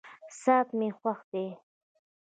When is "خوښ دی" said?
0.97-1.47